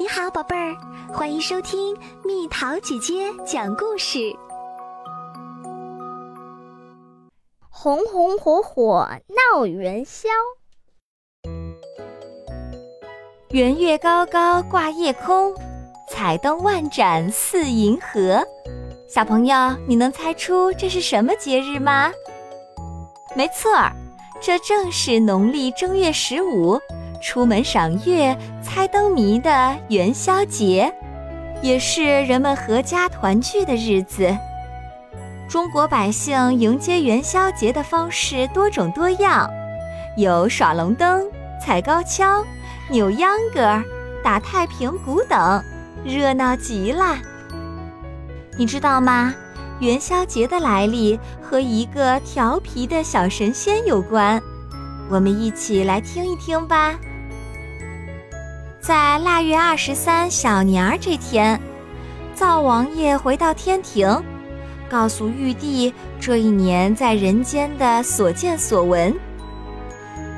[0.00, 0.76] 你好，宝贝儿，
[1.12, 1.92] 欢迎收听
[2.24, 4.32] 蜜桃姐姐讲故事。
[7.68, 10.28] 红红火火闹元宵，
[13.50, 15.52] 圆月高高挂夜空，
[16.08, 18.46] 彩灯万盏似银河。
[19.08, 22.12] 小朋友，你能猜出这是什么节日吗？
[23.34, 23.90] 没错儿，
[24.40, 26.78] 这正是农历正月十五。
[27.20, 30.92] 出门赏月、猜灯谜的元宵节，
[31.62, 34.36] 也是人们合家团聚的日子。
[35.48, 39.48] 中国百姓迎接元宵节的方式多种多样，
[40.16, 41.26] 有耍龙灯、
[41.60, 42.44] 踩高跷、
[42.90, 43.82] 扭秧歌、
[44.22, 45.62] 打太平鼓等，
[46.04, 47.16] 热闹极了。
[48.58, 49.34] 你知道吗？
[49.80, 54.42] 元宵节的来历和一个调皮的小神仙有关，
[55.08, 56.98] 我们一起来听一听吧。
[58.88, 61.60] 在腊月二十三小年儿这天，
[62.34, 64.08] 灶王爷回到天庭，
[64.88, 69.14] 告诉玉帝这一年在人间的所见所闻。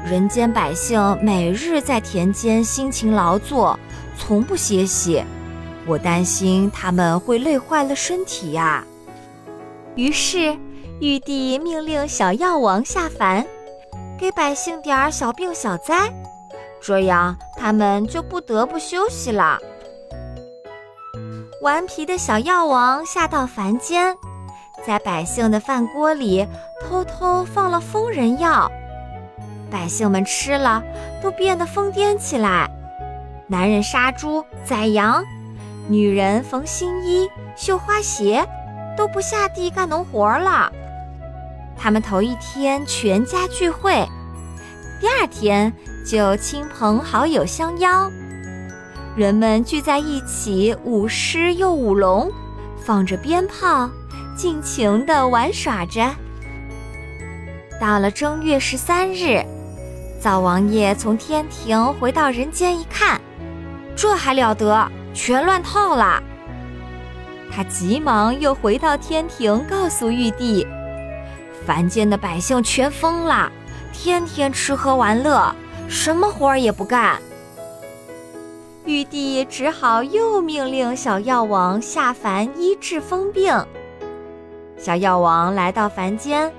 [0.04, 3.78] 人间百姓每日在田间辛勤劳作，
[4.18, 5.22] 从不歇息，
[5.86, 8.84] 我担心他们会累坏了身体呀。
[9.94, 10.58] 于是，
[10.98, 13.46] 玉帝命令小药王下凡，
[14.18, 16.12] 给百姓点儿小病小灾。
[16.82, 19.58] 这样，他们就不得不休息了。
[21.60, 24.16] 顽皮的小药王下到凡间，
[24.86, 26.48] 在百姓的饭锅里
[26.80, 28.70] 偷偷放了疯人药，
[29.70, 30.82] 百姓们吃了
[31.22, 32.70] 都变得疯癫起来。
[33.46, 35.22] 男人杀猪宰羊，
[35.86, 38.48] 女人缝新衣绣花鞋，
[38.96, 40.72] 都不下地干农活了。
[41.76, 44.08] 他们头一天全家聚会。
[45.00, 45.72] 第二天
[46.04, 48.12] 就亲朋好友相邀，
[49.16, 52.30] 人们聚在一起舞狮又舞龙，
[52.84, 53.88] 放着鞭炮，
[54.36, 56.06] 尽情地玩耍着。
[57.80, 59.42] 到了正月十三日，
[60.20, 63.18] 灶王爷从天庭回到人间一看，
[63.96, 66.22] 这还了得，全乱套了。
[67.50, 70.66] 他急忙又回到天庭，告诉玉帝，
[71.66, 73.50] 凡间的百姓全疯了。
[73.92, 75.54] 天天吃喝玩乐，
[75.88, 77.20] 什么活儿也不干。
[78.86, 83.54] 玉帝只好又命令小药王下凡医治疯病。
[84.78, 86.50] 小药王来到凡间，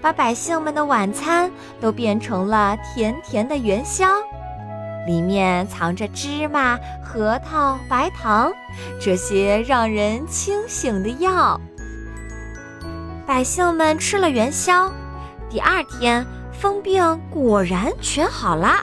[0.00, 1.50] 把百姓们的晚餐
[1.80, 4.08] 都变成了甜甜的元宵，
[5.06, 8.52] 里面藏着芝麻、核桃、白糖
[9.00, 11.60] 这些让人清醒的药。
[13.24, 14.90] 百姓们吃了元宵，
[15.48, 16.26] 第二天。
[16.60, 18.82] 疯病果然全好了，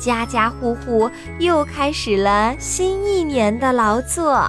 [0.00, 4.48] 家家户户又开始了新一年的劳作。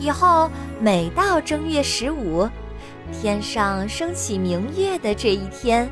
[0.00, 0.50] 以后
[0.80, 2.48] 每到正月十五，
[3.12, 5.88] 天上升起明月的这一天，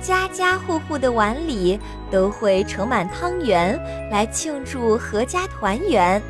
[0.00, 1.78] 家家户户的碗里
[2.10, 3.78] 都会盛满汤圆，
[4.10, 6.22] 来庆祝阖家团圆，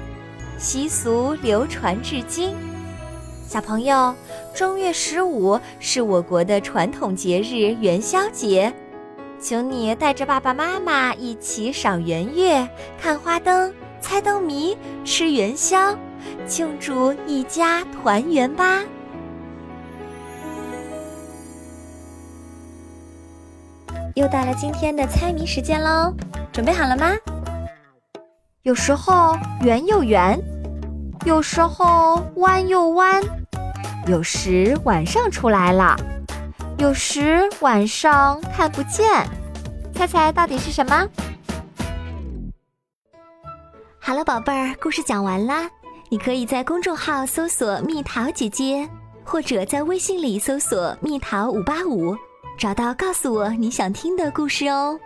[0.59, 2.57] 习俗流传至今。
[3.49, 4.15] 小朋友，
[4.55, 8.71] 正月十五是我国的传统节日元宵节，
[9.41, 12.69] 请你带着爸爸妈妈一起赏圆月、
[13.01, 13.73] 看花灯、
[14.03, 15.97] 猜灯谜、吃元宵，
[16.47, 18.83] 庆祝一家团圆吧！
[24.15, 26.13] 又到了今天的猜谜时间喽，
[26.53, 27.15] 准备好了吗？
[28.61, 30.39] 有时候圆又圆，
[31.25, 33.23] 有时候弯又弯。
[34.07, 35.97] 有时晚上出来了，
[36.79, 39.27] 有时晚上看不见，
[39.95, 41.07] 猜猜到底是什么？
[43.99, 45.69] 好了，宝贝儿，故事讲完啦。
[46.09, 48.89] 你可以在公众号搜索“蜜桃姐姐”，
[49.23, 52.17] 或者在微信里搜索“蜜桃五八五”，
[52.57, 54.99] 找到告诉我你想听的故事哦。